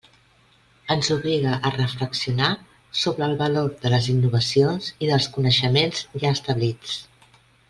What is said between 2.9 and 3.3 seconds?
sobre